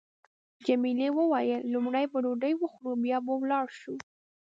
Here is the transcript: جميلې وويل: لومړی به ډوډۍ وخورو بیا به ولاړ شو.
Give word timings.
جميلې 0.65 1.07
وويل: 1.17 1.61
لومړی 1.73 2.05
به 2.11 2.17
ډوډۍ 2.23 2.53
وخورو 2.57 2.93
بیا 3.03 3.17
به 3.25 3.33
ولاړ 3.41 3.67
شو. 3.79 3.95